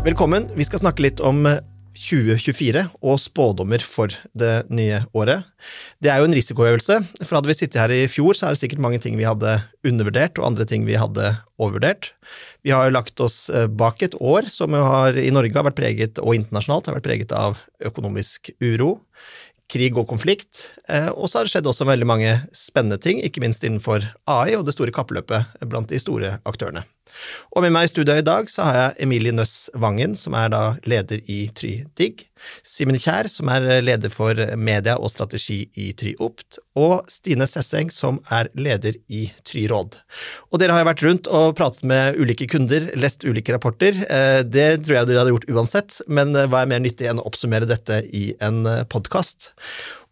[0.00, 0.46] Velkommen.
[0.56, 1.42] Vi skal snakke litt om
[1.92, 5.44] 2024 og spådommer for det nye året.
[6.00, 8.62] Det er jo en risikoøvelse, for hadde vi sittet her i fjor, så er det
[8.62, 12.14] sikkert mange ting vi hadde undervurdert, og andre ting vi hadde overvurdert.
[12.64, 15.82] Vi har jo lagt oss eh, bak et år som har, i Norge har vært
[15.82, 18.94] preget, og internasjonalt har vært preget av økonomisk uro,
[19.70, 23.42] krig og konflikt, eh, og så har det skjedd også veldig mange spennende ting, ikke
[23.44, 26.84] minst innenfor AI og det store kappløpet blant de store aktørene.
[27.54, 30.50] Og med meg i studio i dag så har jeg Emilie Nøss Vangen, som er
[30.52, 32.26] da leder i TryDigg,
[32.66, 38.20] Simen Kjær, som er leder for media og strategi i TryOpt, og Stine Sesseng, som
[38.32, 39.98] er leder i TryRåd.
[40.50, 43.96] Og dere har jo vært rundt og pratet med ulike kunder, lest ulike rapporter.
[44.08, 47.26] Eh, det tror jeg dere hadde gjort uansett, men hva er mer nyttig enn å
[47.30, 49.52] oppsummere dette i en podkast?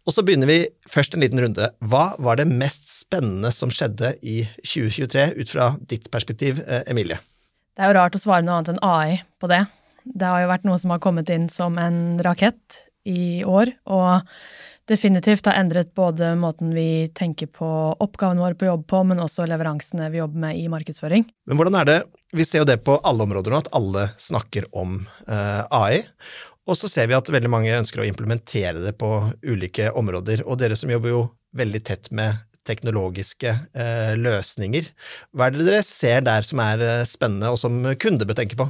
[0.09, 1.67] Og så begynner vi først en liten runde.
[1.85, 7.19] Hva var det mest spennende som skjedde i 2023, ut fra ditt perspektiv, eh, Emilie?
[7.77, 9.67] Det er jo rart å svare noe annet enn AI på det.
[10.03, 14.27] Det har jo vært noe som har kommet inn som en rakett i år, og
[14.89, 17.69] definitivt har endret både måten vi tenker på
[18.01, 21.25] oppgavene våre på jobb på, men også leveransene vi jobber med i markedsføring.
[21.47, 21.97] Men hvordan er det,
[22.35, 26.03] vi ser jo det på alle områder nå, at alle snakker om eh, AI.
[26.69, 29.09] Og så ser vi at veldig mange ønsker å implementere det på
[29.41, 30.43] ulike områder.
[30.45, 31.23] Og dere som jobber jo
[31.57, 34.91] veldig tett med teknologiske eh, løsninger,
[35.33, 38.59] hva er det dere ser der som er eh, spennende, og som kunde bør tenke
[38.59, 38.67] på?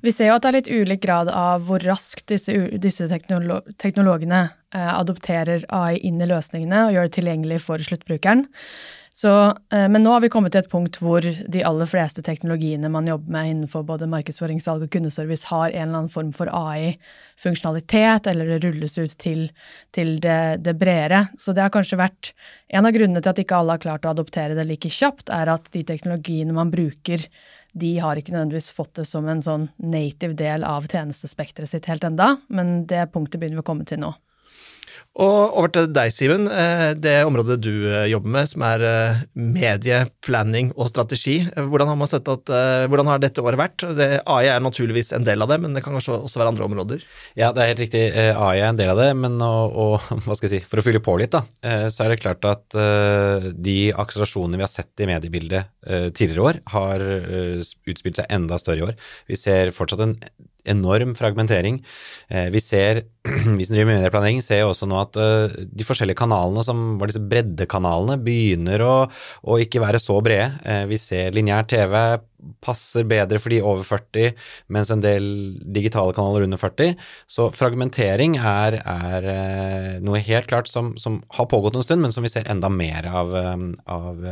[0.00, 3.60] Vi ser jo at det er litt ulik grad av hvor raskt disse, disse teknolo
[3.80, 8.46] teknologene eh, adopterer AI inn i løsningene og gjør det tilgjengelig for sluttbrukeren.
[9.20, 12.88] Så, eh, men nå har vi kommet til et punkt hvor de aller fleste teknologiene
[12.88, 16.48] man jobber med innenfor både markedsføring, salg og kundeservice, har en eller annen form for
[16.48, 19.42] AI-funksjonalitet, eller det rulles ut til,
[19.92, 21.26] til det, det, bredere.
[21.36, 22.32] Så det har kanskje vært
[22.70, 25.50] En av grunnene til at ikke alle har klart å adoptere det like kjapt, er
[25.50, 27.24] at de teknologiene man bruker,
[27.74, 32.06] de har ikke nødvendigvis fått det som en sånn native del av tjenestespekteret sitt helt
[32.06, 34.14] enda, men det punktet begynner vi å komme til nå.
[35.18, 36.44] Og over til deg, Simen.
[36.46, 41.40] Eh, det området du eh, jobber med, som er eh, medieplanning og strategi.
[41.56, 42.52] Hvordan har at,
[42.86, 43.84] hvordan har dette året vært?
[43.90, 47.02] AI er naturligvis en del av det, men det kan kanskje også være andre områder?
[47.38, 48.04] Ja, det er helt riktig.
[48.14, 50.86] AI er en del av det, men og, og, hva skal jeg si, for å
[50.86, 51.42] fylle på litt, da,
[51.90, 52.78] så er det klart at
[53.58, 57.04] de akselerasjonene vi har sett i mediebildet tidligere år, har
[57.90, 58.96] utspilt seg enda større i år.
[59.30, 60.16] Vi ser fortsatt en
[60.70, 61.80] enorm fragmentering.
[62.28, 63.02] Eh, vi ser,
[63.58, 66.96] vi som driver med medieplanlegging, ser jo også nå at eh, de forskjellige kanalene som
[67.00, 68.96] var disse breddekanalene, begynner å,
[69.42, 70.50] å ikke være så brede.
[70.64, 71.94] Eh, vi ser lineær TV
[72.64, 74.36] passer bedre for de over 40,
[74.72, 75.26] mens en del
[75.76, 76.94] digitale kanaler under 40.
[77.28, 82.24] Så fragmentering er, er noe helt klart som, som, har pågått en stund, men som
[82.24, 83.36] vi ser enda mer av,
[83.84, 84.24] av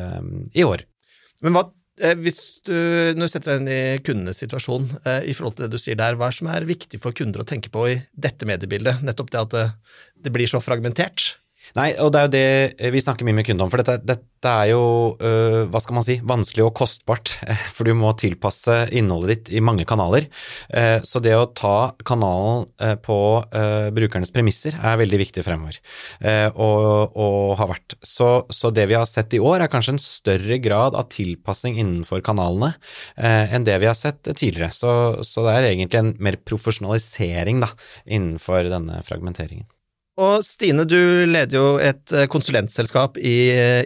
[0.57, 0.87] i år.
[1.45, 1.67] Men hva
[2.23, 2.75] hvis du,
[3.17, 5.99] når du setter deg inn i kundenes situasjon, eh, i forhold til det du sier
[5.99, 9.03] der, hva er som er viktig for kunder å tenke på i dette mediebildet?
[9.07, 9.67] Nettopp det at det,
[10.27, 11.35] det blir så fragmentert?
[11.77, 12.47] Nei, og det er jo det
[12.79, 13.73] eh, vi snakker mye med kunder om.
[13.73, 14.83] For dette, dette er jo,
[15.21, 17.35] øh, hva skal man si, vanskelig og kostbart.
[17.75, 20.29] For du må tilpasse innholdet ditt i mange kanaler.
[20.71, 25.81] Eh, så det å ta kanalen eh, på øh, brukernes premisser er veldig viktig fremover.
[26.21, 27.99] Eh, og, og, har vært.
[28.05, 31.79] Så, så, det vi har sett i år, er kanskje en større grad av tilpassing
[31.81, 32.75] innenfor kanalene
[33.17, 34.73] eh, enn det vi har sett tidligere.
[34.75, 34.93] Så,
[35.27, 37.73] så det er egentlig en mer profesjonalisering da,
[38.07, 39.69] innenfor denne fragmenteringen.
[40.19, 40.99] Og Stine, du
[41.31, 43.37] leder jo et eh, konsulentselskap i,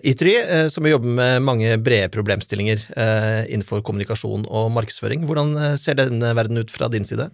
[0.01, 2.87] Ytry, Try, eh, som jobber med mange brede problemstillinger
[3.53, 5.27] innenfor kommunikasjon og markedsføring.
[5.29, 7.31] Hvordan ser denne verden ut fra din side?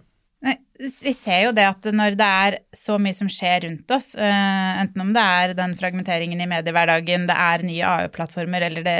[0.79, 5.03] vi ser jo det at når det er så mye som skjer rundt oss, enten
[5.03, 8.95] om det er den fragmenteringen i mediehverdagen, det er nye AU-plattformer eller det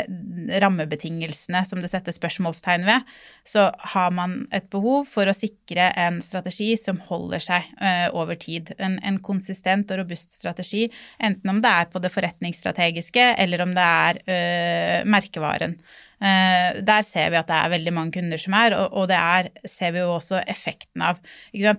[0.64, 3.06] rammebetingelsene som det setter spørsmålstegn ved,
[3.48, 8.40] så har man et behov for å sikre en strategi som holder seg uh, over
[8.40, 8.74] tid.
[8.78, 10.88] En, en, konsistent og robust strategi,
[11.22, 15.80] enten om det er på det forretningsstrategiske eller om det er uh, merkevaren.
[16.20, 19.50] Eh, der ser vi at det er veldig mange kunder som er, og, det er,
[19.64, 21.22] ser vi jo også effekten av.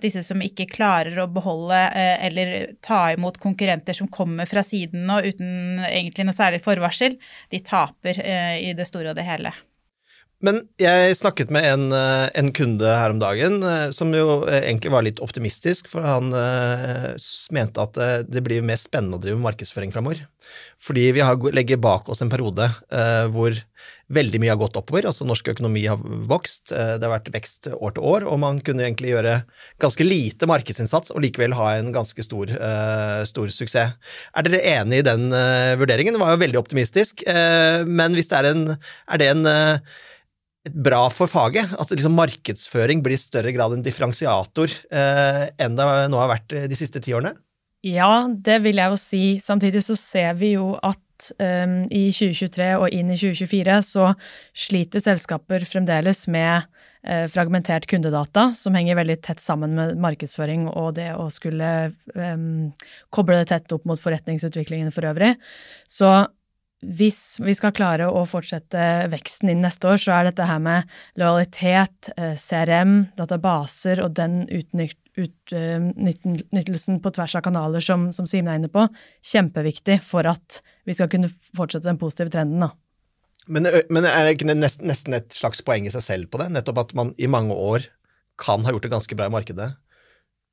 [0.01, 5.05] Disse som ikke klarer å beholde eh, eller ta imot konkurrenter som kommer fra siden
[5.09, 7.19] nå uten egentlig noe særlig forvarsel,
[7.53, 9.53] de taper eh, i det store og det hele.
[10.41, 13.59] Men jeg snakket med en, en, kunde her om dagen
[13.93, 16.31] som jo egentlig var litt optimistisk, for han
[17.53, 20.23] mente at det blir mer spennende å drive med markedsføring framover.
[20.81, 22.71] Fordi vi har, legger bak oss en periode
[23.33, 23.59] hvor
[24.11, 25.07] veldig mye har gått oppover.
[25.07, 25.99] altså Norsk økonomi har
[26.29, 29.35] vokst, eh, det har vært vekst år til år, og man kunne egentlig gjøre
[29.83, 32.51] ganske lite markedsinnsats og likevel ha en ganske stor,
[33.27, 33.95] stor suksess.
[34.35, 35.29] Er dere enig i den
[35.79, 36.13] vurderingen?
[36.13, 39.47] Det var jo veldig optimistisk, men hvis det er en Er det en
[40.69, 41.71] bra for faget.
[41.79, 46.57] At liksom markedsføring blir i større grad en differensiator eh, enn det nå har vært
[46.69, 47.35] de siste ti årene?
[47.81, 49.23] Ja, det vil jeg jo si.
[49.41, 54.11] Samtidig så ser vi jo at um, i 2023 og inn i 2024 så
[54.53, 56.67] sliter selskaper fremdeles med
[57.07, 61.71] uh, fragmentert kundedata, som henger veldig tett sammen med markedsføring og det å skulle
[62.13, 62.69] um,
[63.09, 65.33] koble det tett opp mot forretningsutviklingen for øvrig.
[65.89, 66.13] Så
[66.81, 70.83] hvis vi skal klare å fortsette veksten inn neste år, så er dette her med
[71.19, 78.55] lojalitet, eh, CRM, databaser og den utnyttelsen på tvers av kanaler som, som Simen er
[78.61, 78.87] inne på,
[79.21, 82.59] kjempeviktig for at vi skal kunne fortsette den positive trenden.
[82.65, 82.71] da.
[83.47, 86.49] Men, men er det ikke nesten et slags poeng i seg selv på det?
[86.53, 87.85] Nettopp at man i mange år
[88.41, 89.69] kan ha gjort det ganske bra i markedet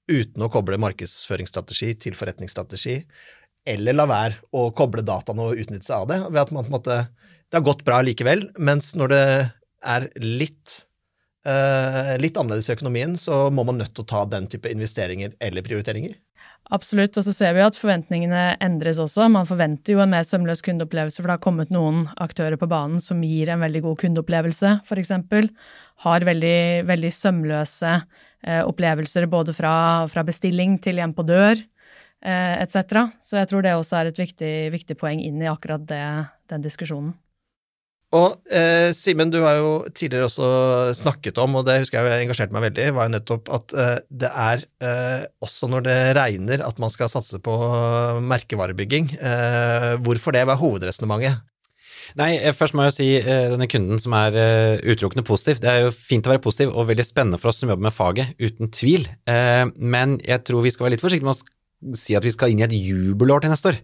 [0.09, 3.03] uten å koble markedsføringsstrategi til forretningsstrategi,
[3.69, 6.73] eller la være å koble dataene og utnytte seg av det, ved at man på
[6.73, 6.99] en måte
[7.49, 9.25] Det har gått bra likevel, mens når det
[9.89, 10.83] er litt
[11.49, 15.33] uh, litt annerledes i økonomien, så må man nødt til å ta den type investeringer
[15.41, 16.19] eller prioriteringer.
[16.75, 19.31] Absolutt, og så ser vi at forventningene endres også.
[19.33, 23.01] Man forventer jo en mer sømløs kundeopplevelse, for det har kommet noen aktører på banen
[23.01, 25.15] som gir en veldig god kundeopplevelse, f.eks.
[26.05, 26.59] Har veldig,
[26.91, 29.73] veldig sømløse eh, opplevelser både fra,
[30.13, 31.78] fra bestilling til hjem på dør eh,
[32.23, 33.15] etc.
[33.23, 36.03] Så jeg tror det også er et viktig, viktig poeng inn i akkurat det,
[36.51, 37.15] den diskusjonen.
[38.17, 40.47] Og eh, Simen, du har jo tidligere også
[40.97, 44.31] snakket om, og det husker jeg engasjerte meg veldig, var jo nettopp at eh, det
[44.33, 47.57] er eh, også når det regner at man skal satse på
[48.25, 49.13] merkevarebygging.
[49.21, 50.47] Eh, hvorfor det?
[50.49, 51.45] Hva er hovedresonnementet?
[52.17, 53.11] Nei, eh, først må jeg jo si
[53.53, 54.41] denne kunden som er
[54.89, 55.61] utelukkende positiv.
[55.61, 57.97] Det er jo fint å være positiv og veldig spennende for oss som jobber med
[57.97, 59.05] faget, uten tvil.
[59.77, 61.58] Men jeg tror vi skal være litt forsiktige med å
[61.95, 63.79] si at vi skal inn i et jubelår til neste år.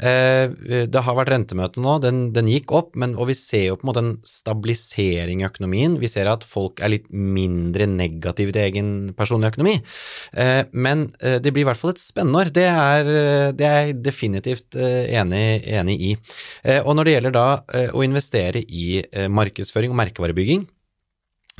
[0.00, 3.76] Eh, det har vært rentemøte nå, den, den gikk opp, men, og vi ser jo
[3.76, 5.98] på en måte en stabilisering i økonomien.
[6.00, 9.76] Vi ser at folk er litt mindre negative til egen personlig økonomi.
[10.32, 12.52] Eh, men eh, det blir i hvert fall et spennende år.
[12.54, 13.12] Det er,
[13.58, 16.12] det er jeg definitivt enig, enig i.
[16.84, 17.46] Og når det gjelder da
[17.94, 20.64] å investere i markedsføring og merkevarebygging,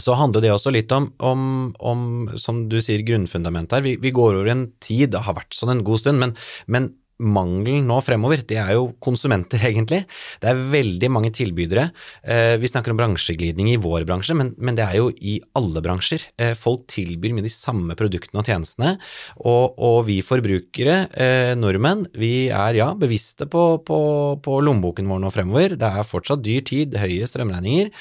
[0.00, 1.46] så handler det også litt om, om,
[1.78, 2.02] om
[2.40, 3.86] som du sier, grunnfundamentet her.
[3.86, 6.34] Vi, vi, går over en tid, det har vært sånn en god stund, men,
[6.66, 6.92] men
[7.22, 10.02] mangelen nå fremover, det er jo konsumenter, egentlig.
[10.42, 11.86] Det er veldig mange tilbydere.
[12.26, 15.82] Eh, vi snakker om bransjeglidning i vår bransje, men, men, det er jo i alle
[15.84, 16.26] bransjer.
[16.42, 18.96] Eh, folk tilbyr med de samme produktene og tjenestene,
[19.38, 23.98] og, og vi forbrukere, eh, nordmenn, vi er ja bevisste på, på,
[24.42, 25.78] på, lommeboken vår nå fremover.
[25.78, 27.92] Det er fortsatt dyr tid, høye strømregninger,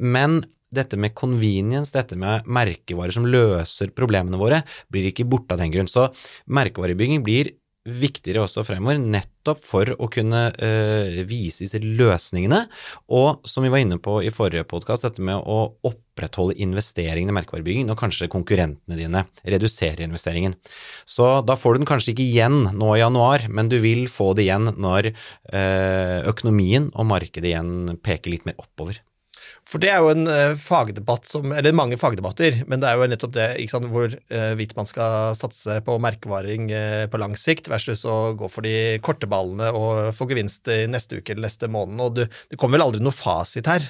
[0.00, 0.40] men
[0.74, 4.62] dette med convenience, dette med merkevarer som løser problemene våre,
[4.92, 5.90] blir ikke borte av den grunn.
[5.90, 6.08] Så
[6.52, 7.54] merkevarebygging blir
[7.88, 12.62] viktigere også fremover, nettopp for å kunne uh, vise disse løsningene.
[13.16, 17.38] Og som vi var inne på i forrige podkast, dette med å opprettholde investeringene i
[17.38, 20.56] merkevarebygging når kanskje konkurrentene dine reduserer investeringen.
[21.08, 24.34] Så da får du den kanskje ikke igjen nå i januar, men du vil få
[24.36, 29.00] det igjen når uh, økonomien og markedet igjen peker litt mer oppover.
[29.68, 33.08] For det er jo en uh, fagdebatt som Eller mange fagdebatter, men det er jo
[33.12, 38.06] nettopp det sant, hvor uh, man skal satse på merkevaring uh, på lang sikt versus
[38.08, 42.00] å gå for de korte ballene og få gevinst i neste uke eller neste måned.
[42.00, 43.84] Og du, det kommer vel aldri noe fasit her.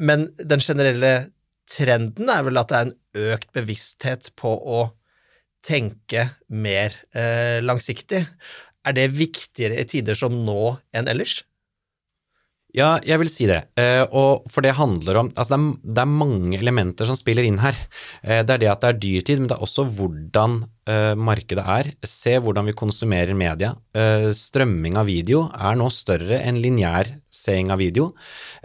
[0.00, 1.12] Men den generelle
[1.70, 4.84] trenden er vel at det er en økt bevissthet på å
[5.64, 6.96] tenke mer
[7.64, 8.24] langsiktig.
[8.84, 11.42] Er det viktigere i tider som nå enn ellers?
[12.74, 13.60] Ja, jeg vil si det.
[13.78, 17.46] Eh, og for det handler om Altså, det er, det er, mange elementer som spiller
[17.46, 17.76] inn her.
[18.22, 20.64] Eh, det er det at det er dyrtid, men det er også hvordan
[21.16, 21.90] markedet er.
[22.04, 23.72] Se hvordan vi konsumerer media.
[23.96, 28.10] Uh, strømming av video er nå større enn lineær seing av video.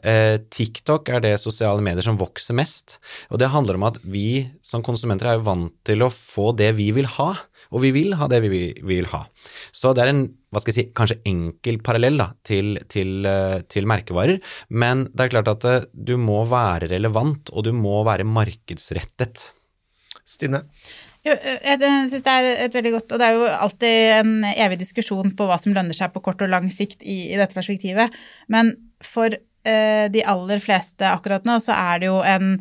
[0.04, 2.98] Uh, TikTok er det sosiale medier som vokser mest.
[3.32, 6.92] Og det handler om at vi som konsumenter er vant til å få det vi
[6.98, 7.32] vil ha.
[7.70, 9.24] Og vi vil ha det vi vil ha.
[9.72, 13.60] Så det er en hva skal jeg si, kanskje enkel parallell da, til, til, eh,
[13.70, 14.40] til, merkevarer,
[14.74, 19.52] men det er klart at eh, du må være relevant, og du må være markedsrettet.
[20.26, 20.64] Stine?
[21.28, 24.80] Eh, jeg synes det er et veldig godt, og det er jo alltid en evig
[24.84, 28.16] diskusjon på hva som lønner seg på kort og lang sikt i, i dette perspektivet,
[28.48, 32.58] men for uh, de aller fleste akkurat nå så er det jo en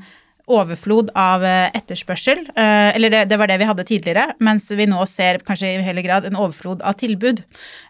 [0.49, 2.41] overflod av eh, etterspørsel.
[2.57, 5.83] Eh, eller det, det, var det vi hadde tidligere, mens vi nå ser kanskje i
[5.85, 7.43] hele grad en overflod av tilbud.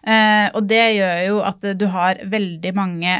[0.03, 3.15] Eh, og det gjør jo at du har veldig mange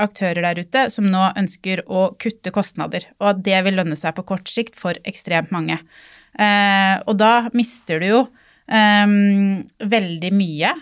[0.00, 4.14] aktører der ute som nå ønsker å kutte kostnader, og at det vil lønne seg
[4.16, 5.80] på kort sikt for ekstremt mange.
[6.38, 8.20] Og da mister du jo
[8.70, 10.72] veldig mye.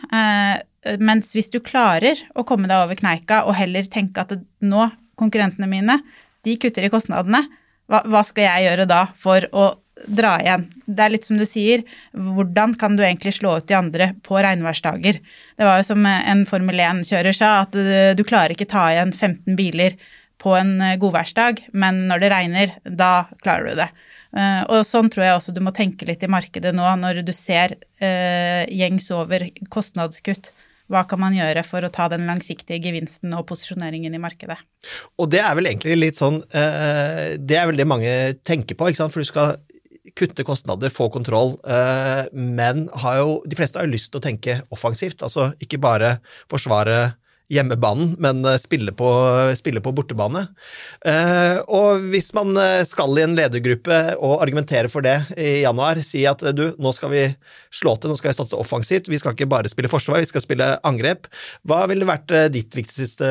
[1.01, 4.89] Mens hvis du klarer å komme deg over kneika og heller tenke at nå
[5.19, 5.99] konkurrentene mine,
[6.47, 7.43] de kutter i kostnadene.
[7.89, 9.71] Hva, hva skal jeg gjøre da for å
[10.07, 10.69] dra igjen?
[10.87, 14.39] Det er litt som du sier, hvordan kan du egentlig slå ut de andre på
[14.45, 15.19] regnværsdager?
[15.59, 19.11] Det var jo som en Formel 1-kjører sa, at du, du klarer ikke ta igjen
[19.17, 19.97] 15 biler
[20.39, 23.89] på en godværsdag, men når det regner, da klarer du det.
[24.37, 27.33] Uh, og sånn tror jeg også du må tenke litt i markedet nå, når du
[27.33, 30.53] ser uh, gjengs over kostnadskutt
[30.89, 34.57] hva kan man gjøre for å ta den langsiktige gevinsten og posisjoneringen i markedet?
[35.21, 38.89] Og det er vel egentlig litt sånn eh, Det er vel det mange tenker på,
[38.89, 39.15] ikke sant?
[39.15, 39.59] for du skal
[40.17, 44.57] kutte kostnader, få kontroll, eh, men jo, de fleste har jo lyst til å tenke
[44.75, 45.21] offensivt.
[45.23, 46.17] Altså ikke bare
[46.51, 47.13] forsvare
[47.53, 49.09] hjemmebanen, men eh, spille på,
[49.59, 50.45] spille på bortebane.
[51.07, 56.01] Eh, og hvis man eh, skal i en ledergruppe og argumentere for det i januar,
[56.05, 57.25] si at du, nå skal vi
[57.75, 60.45] slå til, nå skal vi satse offensivt, vi skal ikke bare spille forsvar, vi skal
[60.45, 61.31] spille angrep.
[61.69, 63.29] Hva ville vært ditt viktigste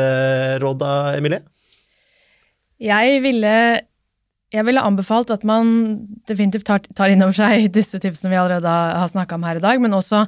[0.64, 1.46] råd da, Emilie?
[2.78, 3.54] Jeg ville
[4.56, 5.72] jeg ville anbefalt at man
[6.28, 9.64] definitivt tar, tar inn over seg disse tipsene vi allerede har snakka om her i
[9.64, 10.24] dag, men også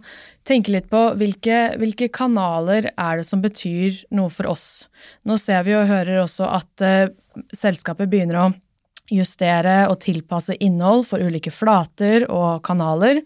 [0.47, 4.89] tenke litt på hvilke, hvilke, kanaler er det som betyr noe for oss.
[5.23, 7.13] Nå ser vi og hører også at uh,
[7.55, 8.49] selskapet begynner å
[9.09, 13.23] justere og tilpasse innhold for ulike flater og kanaler.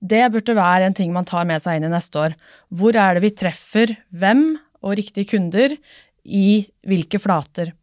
[0.00, 2.38] Det burde være en ting man tar med seg inn i neste år.
[2.72, 5.74] Hvor er det vi treffer hvem og riktige kunder
[6.24, 7.74] i hvilke flater?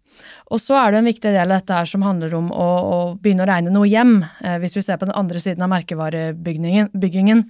[0.53, 2.99] Og så er det en viktig del av dette her som handler om å, å
[3.19, 4.21] begynne å regne noe hjem.
[4.43, 7.43] Eh, hvis vi ser på den andre siden av merkevarebyggingen,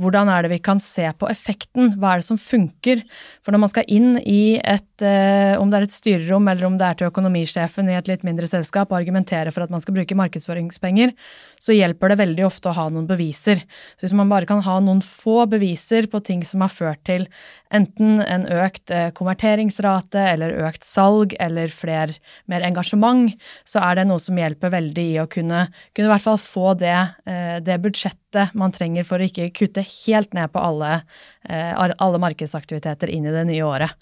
[0.00, 1.94] hvordan er det vi kan se på effekten?
[2.00, 3.02] Hva er det som funker?
[3.44, 6.78] For når man skal inn i et, eh, om det er et styrerom eller om
[6.80, 9.98] det er til økonomisjefen i et litt mindre selskap, og argumentere for at man skal
[9.98, 11.12] bruke markedsføringspenger,
[11.60, 13.62] så hjelper det veldig ofte å ha noen beviser.
[13.98, 17.28] Så hvis man bare kan ha noen få beviser på ting som har ført til
[17.74, 22.12] enten en økt eh, konverteringsrate eller økt salg eller fler,
[22.50, 23.30] mer engasjement,
[23.68, 26.74] så er det noe som hjelper veldig i å kunne, kunne i hvert fall få
[26.80, 26.98] det,
[27.30, 31.00] eh, det budsjettet man trenger for å ikke kutte helt ned på alle,
[31.48, 33.94] eh, alle markedsaktiviteter inn i det nye året.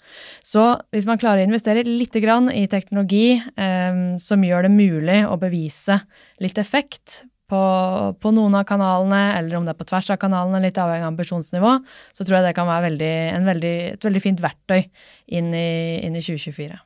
[0.45, 3.39] Så hvis man klarer å investere litt i teknologi
[4.19, 6.01] som gjør det mulig å bevise
[6.41, 7.61] litt effekt på,
[8.21, 11.13] på, noen av kanalene, eller om det er på tvers av kanalene, litt avhengig av
[11.13, 11.77] ambisjonsnivå,
[12.13, 13.15] så tror jeg det kan være veldig,
[13.47, 14.83] veldig, et veldig fint verktøy
[15.39, 15.71] inn i,
[16.05, 16.77] inn i, 2024.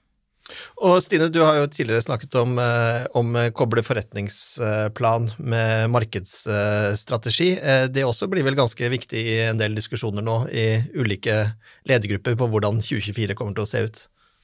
[0.83, 7.53] Og Stine, du har jo tidligere snakket om, å om koble forretningsplan med markedsstrategi.
[7.57, 10.67] Eh, det også blir vel ganske viktig i en del diskusjoner nå i
[10.99, 11.45] ulike
[11.89, 14.03] ledergrupper på hvordan 2024 kommer til å se ut?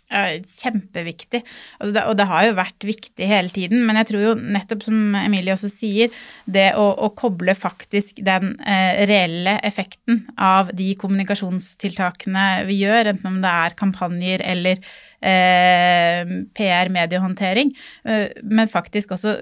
[0.09, 1.43] Kjempeviktig.
[1.77, 3.83] Altså det, og det har jo vært viktig hele tiden.
[3.85, 6.15] Men jeg tror jo nettopp som Emilie også sier,
[6.49, 13.29] det å, å koble faktisk den eh, reelle effekten av de kommunikasjonstiltakene vi gjør, enten
[13.29, 14.81] om det er kampanjer eller
[15.21, 17.75] eh, PR-mediehåndtering,
[18.09, 19.37] eh, men faktisk også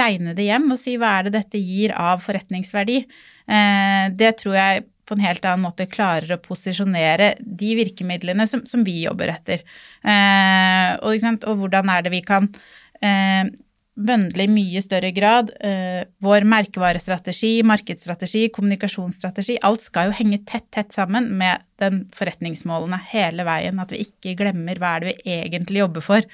[0.00, 3.02] regne det hjem og si hva er det dette gir av forretningsverdi.
[3.46, 8.64] Eh, det tror jeg på en helt annen måte klarer å posisjonere de virkemidlene som,
[8.66, 9.62] som vi jobber etter.
[10.02, 12.48] Eh, og, og, hvordan er det vi kan
[13.04, 13.46] eh,
[13.96, 19.56] bøndle i mye større grad eh, vår merkevarestrategi, markedsstrategi, kommunikasjonsstrategi.
[19.64, 23.80] Alt skal jo henge tett, tett sammen med den forretningsmålene hele veien.
[23.80, 26.28] At vi ikke glemmer hva er det vi egentlig jobber for.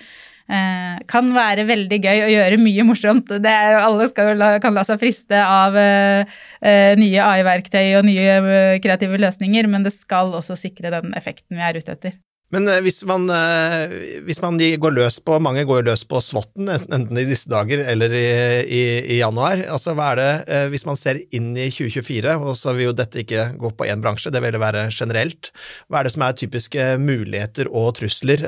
[0.50, 3.30] Eh, kan være veldig gøy å gjøre mye morsomt.
[3.38, 4.08] Er, alle
[4.38, 6.26] la, kan la seg friste av eh
[6.62, 11.78] nye AI-verktøy og nye kreative løsninger, men det skal også sikre den effekten vi er
[11.78, 12.20] ute etter.
[12.52, 13.94] Men eh, hvis man, eh,
[14.26, 18.12] hvis man går løs på, mange går løs på SWOT-en, enten i disse dager eller
[18.12, 18.26] i,
[18.62, 18.82] i,
[19.14, 22.75] i, januar, altså hva er det, eh, hvis man ser inn i 2024, og så
[22.76, 25.52] vil jo dette ikke gå på én bransje, det vil være generelt,
[25.88, 28.42] hva er det som er typiske muligheter og trusler?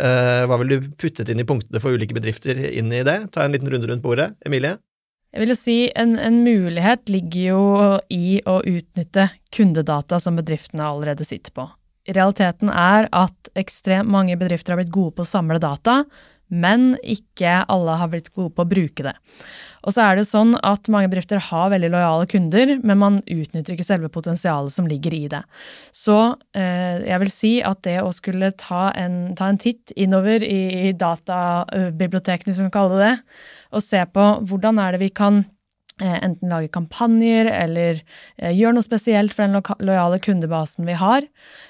[0.49, 3.17] Hva vil du puttet inn i punktene for ulike bedrifter inn i det?
[3.33, 4.35] Ta en liten runde rundt bordet.
[4.45, 4.77] Emilie?
[5.35, 7.63] Jeg vil jo si en, en mulighet ligger jo
[8.13, 11.67] i å utnytte kundedata som bedriftene allerede sitter på
[12.11, 16.03] realiteten er at ekstremt mange bedrifter har blitt gode på å samle data,
[16.53, 19.15] men ikke alle har blitt gode på å bruke det.
[19.85, 23.75] Og så er det sånn at mange bedrifter har veldig lojale kunder, men man utnytter
[23.75, 25.43] ikke selve potensialet som ligger i det.
[25.93, 26.19] Så
[26.57, 30.91] eh, jeg vil si at det å skulle ta en, ta en titt innover i,
[30.91, 33.15] i databibliotekene, som vi kaller det,
[33.75, 35.45] og se på hvordan er det vi kan
[36.03, 38.01] enten lage kampanjer eller
[38.37, 41.27] eh, gjøre noe spesielt for den lojale kundebasen vi har,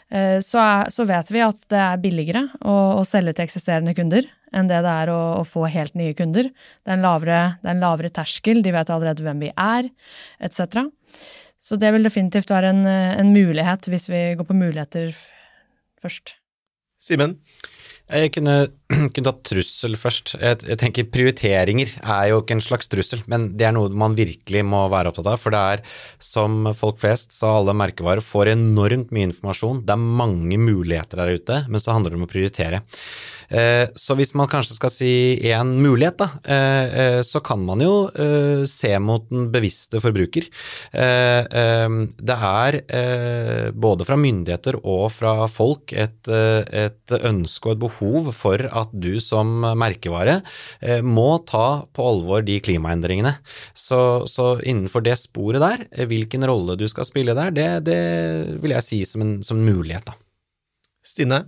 [0.09, 3.93] eh, så, er, så, vet vi at det er billigere å, å, selge til eksisterende
[3.97, 6.49] kunder enn det det er å, å få helt nye kunder.
[6.87, 9.89] Det er, lavere, det er, en lavere, terskel, de vet allerede hvem vi er,
[10.47, 10.87] etc.
[11.59, 15.11] Så det vil definitivt være en, en mulighet hvis vi går på muligheter
[16.01, 16.37] først.
[17.03, 17.41] Simen?
[18.07, 18.55] Jeg kunne
[19.15, 20.35] kunne tatt trussel først.
[20.41, 24.17] Jeg, jeg, tenker Prioriteringer er jo ikke en slags trussel, men det er noe man
[24.19, 25.41] virkelig må være opptatt av.
[25.41, 25.85] For det er,
[26.23, 29.85] som folk flest sa, alle merkevarer får enormt mye informasjon.
[29.87, 32.85] Det er mange muligheter der ute, men så handler det om å prioritere.
[33.49, 35.13] Eh, så hvis man kanskje skal si
[35.53, 37.95] en mulighet, da, eh, eh, så kan man jo
[38.67, 40.47] se mot den bevisste forbruker.
[40.93, 42.79] Det er
[43.73, 49.17] både fra myndigheter og fra folk et, et ønske og et behov for at du
[49.23, 50.41] som merkevare
[51.05, 53.33] må ta på alvor de klimaendringene.
[53.73, 53.99] Så,
[54.31, 58.01] så innenfor det sporet der, hvilken rolle du skal spille der, det, det
[58.63, 60.19] vil jeg si som en, som en mulighet, da.
[61.05, 61.45] Stine?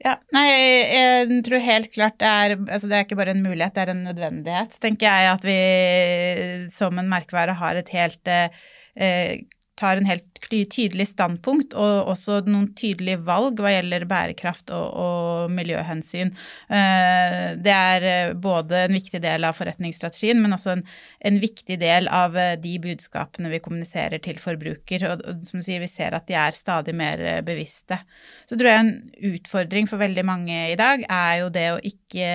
[0.00, 3.74] Ja, nei, jeg tror helt klart det er Altså, det er ikke bare en mulighet,
[3.76, 9.42] det er en nødvendighet, tenker jeg, at vi som en merkevare har et helt eh,
[9.80, 15.54] tar en helt tydelig standpunkt og også noen tydelige valg hva gjelder bærekraft og, og
[15.54, 16.32] miljøhensyn.
[16.68, 20.84] Eh, det er eh, både en viktig del av forretningsstrategien, men også en,
[21.30, 25.06] en viktig del av eh, de budskapene vi kommuniserer til forbruker.
[25.10, 28.00] Og, og som du sier, vi ser at de er stadig mer bevisste.
[28.48, 28.94] Så tror jeg en
[29.34, 32.30] utfordring for veldig mange i dag er jo det å ikke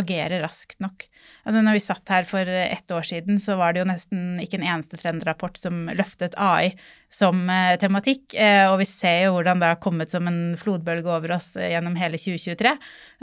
[0.00, 1.06] agere raskt nok.
[1.46, 4.58] Altså, når vi satt her for ett år siden, så var det jo nesten ikke
[4.58, 6.72] en eneste trendrapport som løftet AI
[7.12, 8.34] som eh, tematikk.
[8.34, 11.70] Eh, og vi ser jo hvordan det har kommet som en flodbølge over oss eh,
[11.70, 12.74] gjennom hele 2023.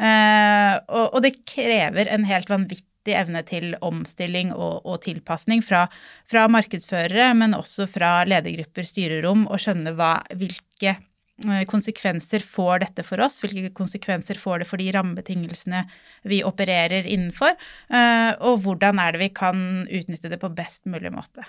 [0.07, 5.89] Eh, og, det krever en helt vanvittig evne til omstilling og, og tilpasning fra,
[6.29, 10.95] fra, markedsførere, men også fra ledergrupper, styrerom, og skjønne hva, hvilke
[11.41, 13.41] konsekvenser får dette for oss?
[13.41, 15.85] Hvilke konsekvenser får det for de rammebetingelsene
[16.29, 17.57] vi opererer innenfor?
[17.89, 21.45] Eh, og hvordan er det vi kan utnytte det på best mulig måte?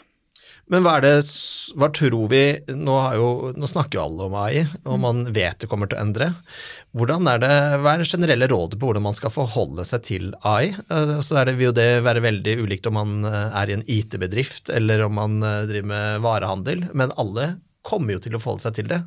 [0.68, 1.12] Men hva er det,
[1.76, 5.68] hva tror vi nå, jo, nå, snakker jo alle om AI, og man vet det
[5.68, 6.30] kommer til å endre.
[6.96, 10.30] Hvordan er det, Hva er det generelle rådet på hvordan man skal forholde seg til
[10.40, 10.72] AI?
[10.72, 13.84] Eh, så er det, vil jo det være veldig ulikt om man er i en
[13.84, 18.78] IT-bedrift eller om man driver med varehandel, men alle kommer jo til å forholde seg
[18.78, 19.02] til det.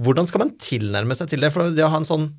[0.00, 1.52] Hvordan skal man tilnærme seg til det?
[1.54, 2.30] For det å ha en sånn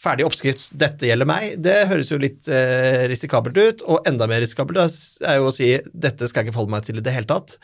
[0.00, 3.84] ferdig oppskrift 'dette gjelder meg', det høres jo litt eh, risikabelt ut.
[3.86, 7.00] Og enda mer risikabelt er jo å si 'dette skal jeg ikke forholde meg til
[7.00, 7.58] i det hele tatt'.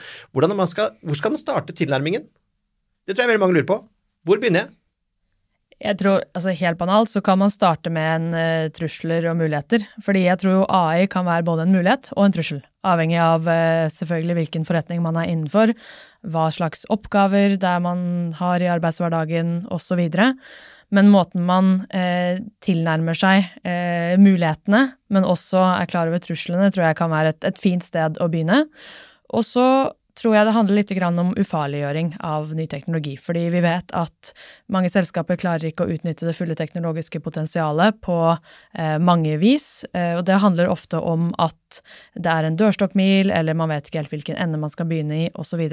[0.67, 2.27] Skal, hvor skal man starte tilnærmingen?
[3.07, 3.81] Det tror jeg veldig mange lurer på.
[4.27, 4.75] Hvor begynner jeg?
[5.77, 9.85] Jeg tror, altså Helt banalt så kan man starte med en uh, trusler og muligheter.
[10.05, 12.63] Fordi jeg tror AI kan være både en mulighet og en trussel.
[12.87, 15.75] Avhengig av uh, selvfølgelig hvilken forretning man er innenfor,
[16.33, 18.01] hva slags oppgaver det er man
[18.39, 20.03] har i arbeidshverdagen osv.
[20.95, 23.51] Men måten man eh, tilnærmer seg
[24.23, 28.21] mulighetene, men også er klar over truslene, tror jeg kan være et, et fint sted
[28.23, 28.65] å begynne.
[29.35, 29.67] Og så
[30.17, 33.17] tror jeg det handler litt om ufarliggjøring av ny teknologi.
[33.21, 34.33] Fordi vi vet at
[34.73, 39.85] mange selskaper klarer ikke å utnytte det fulle teknologiske potensialet på eh, mange vis.
[39.93, 41.83] Eh, og det handler ofte om at
[42.15, 45.29] det er en dørstokkmil, eller man vet ikke helt hvilken ende man skal begynne i,
[45.37, 45.67] osv.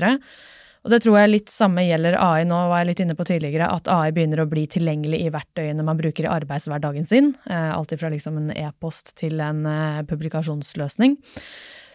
[0.84, 2.43] Og det tror jeg litt samme gjelder AI.
[2.49, 5.86] Nå var jeg litt inne på tidligere at AI begynner å bli tilgjengelig i verktøyene
[5.88, 7.32] man bruker i arbeidshverdagen sin.
[7.47, 9.63] Eh, alt fra liksom en e-post til en
[10.10, 11.15] publikasjonsløsning.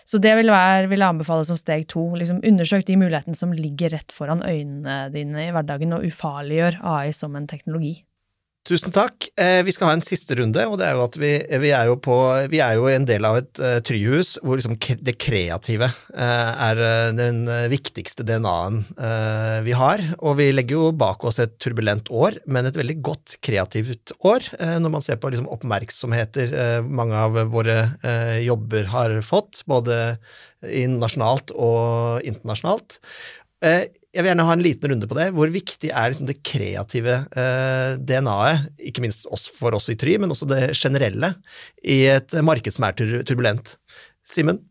[0.09, 2.07] Så det vil, være, vil jeg anbefale som steg to.
[2.17, 7.11] Liksom undersøk de mulighetene som ligger rett foran øynene dine i hverdagen, og ufarliggjør AI
[7.13, 7.99] som en teknologi.
[8.69, 9.31] Tusen takk.
[9.41, 11.31] Eh, vi skal ha en siste runde, og det er jo at vi,
[11.63, 12.17] vi, er, jo på,
[12.53, 16.83] vi er, jo en del av et uh, tryhus hvor liksom det kreative uh, er
[16.83, 18.83] uh, den viktigste DNA-en
[19.65, 20.03] vi har.
[20.21, 24.45] Og vi legger jo bak oss et turbulent år, men et veldig godt kreativt år,
[24.83, 27.79] når man ser på liksom, oppmerksomheter mange av våre
[28.45, 30.19] jobber har fått, både
[30.99, 32.99] nasjonalt og internasjonalt.
[34.15, 35.27] Jeg vil gjerne ha en liten runde på det.
[35.37, 40.17] Hvor viktig er liksom det kreative eh, DNA-et, ikke minst oss, for oss i Try,
[40.21, 41.35] men også det generelle,
[41.85, 43.77] i et marked som er turbulent?
[44.29, 44.63] Simen?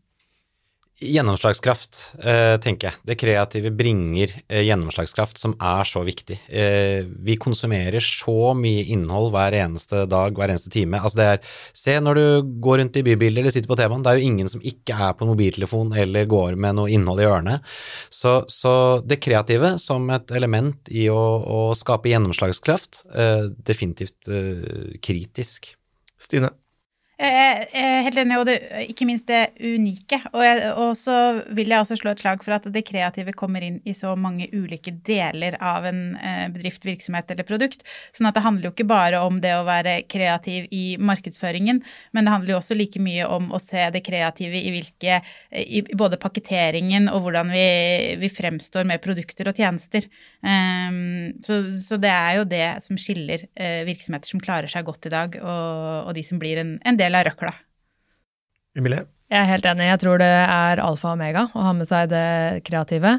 [0.98, 2.98] Gjennomslagskraft, eh, tenker jeg.
[3.06, 6.40] Det kreative bringer eh, gjennomslagskraft, som er så viktig.
[6.50, 10.98] Eh, vi konsumerer så mye innhold hver eneste dag, hver eneste time.
[10.98, 14.10] Altså det er, Se når du går rundt i bybildet eller sitter på T-banen, det
[14.10, 17.58] er jo ingen som ikke er på mobiltelefon eller går med noe innhold i ørene.
[18.10, 18.74] Så, så
[19.06, 23.04] det kreative som et element i å, å skape gjennomslagskraft,
[23.62, 24.32] definitivt
[25.04, 25.76] kritisk.
[26.18, 26.50] Stine?
[27.18, 28.54] Helt enig, og det,
[28.92, 30.20] ikke minst det unike.
[30.30, 31.14] Og, jeg, og, så
[31.56, 34.46] vil jeg også slå et slag for at det kreative kommer inn i så mange
[34.54, 37.82] ulike deler av en eh, bedrift, virksomhet eller produkt.
[38.14, 41.82] Sånn at det handler jo ikke bare om det å være kreativ i markedsføringen,
[42.14, 45.18] men det handler jo også like mye om å se det kreative i hvilke
[45.58, 47.66] I både pakketteringen og hvordan vi,
[48.22, 50.06] vi fremstår med produkter og tjenester.
[50.38, 55.08] Um, så, så, det er jo det som skiller uh, virksomheter som klarer seg godt
[55.10, 57.54] i dag, og, og de som blir en, en del del av røkla.
[58.78, 59.06] Emilie?
[59.28, 59.90] Jeg er helt enig.
[59.90, 63.18] Jeg tror det er alfa og omega å ha med seg det kreative.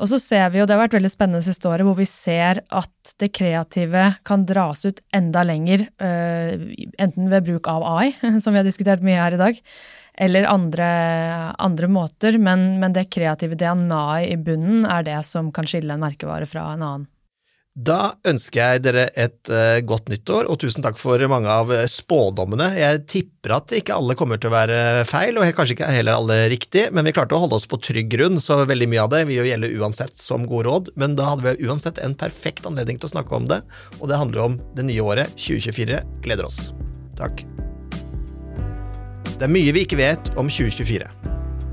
[0.00, 2.62] Og så ser vi jo, det har vært veldig spennende siste året, hvor vi ser
[2.72, 6.54] at det kreative kan dras ut enda lenger, uh,
[7.02, 9.60] enten ved bruk av AI, som vi har diskutert mye her i dag,
[10.20, 10.88] eller andre,
[11.60, 12.40] andre måter.
[12.40, 16.70] Men, men det kreative DNA-et i bunnen er det som kan skille en merkevare fra
[16.72, 17.08] en annen.
[17.78, 21.84] Da ønsker jeg dere et uh, godt nyttår, og tusen takk for mange av eh,
[21.86, 22.66] spådommene.
[22.74, 26.40] Jeg tipper at ikke alle kommer til å være feil, og kanskje ikke heller alle
[26.50, 29.22] riktig, men vi klarte å holde oss på trygg grunn, så veldig mye av det
[29.30, 30.92] vil jo gjelde uansett som god råd.
[30.98, 33.62] Men da hadde vi uansett en perfekt anledning til å snakke om det,
[34.00, 36.02] og det handler om det nye året 2024.
[36.26, 36.72] Gleder oss.
[37.20, 37.46] Takk.
[39.30, 41.06] Det er mye vi ikke vet om 2024.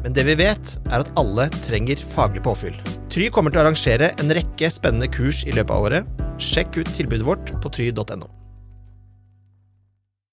[0.08, 2.78] Men det vi vet, er at alle trenger faglig påfyll.
[3.12, 6.24] Try kommer til å arrangere en rekke spennende kurs i løpet av året.
[6.39, 8.37] Sjekk ut tilbudet vårt på try.no.